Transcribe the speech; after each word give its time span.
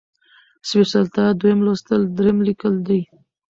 سپېڅلتيا، 0.67 1.25
دويم 1.39 1.59
لوستل، 1.65 2.01
دريم 2.17 2.37
ليکل 2.47 2.73
دي 2.87 2.99